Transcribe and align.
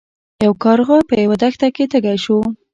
یو 0.45 0.53
کارغه 0.63 0.97
په 1.09 1.13
یوه 1.23 1.35
دښته 1.43 1.67
کې 1.75 1.83
تږی 1.91 2.17
شو. 2.23 2.37